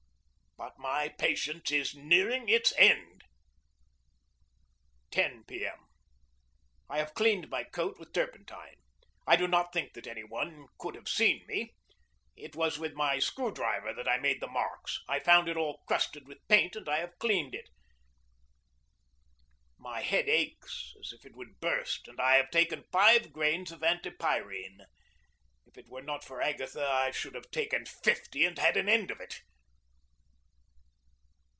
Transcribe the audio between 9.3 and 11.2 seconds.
do not think that any one could have